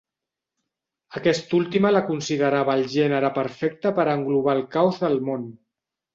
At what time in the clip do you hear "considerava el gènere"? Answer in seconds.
2.07-3.31